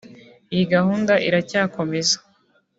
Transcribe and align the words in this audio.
Iyi 0.53 0.65
gahunda 0.75 1.13
iracyakomeza 1.27 2.17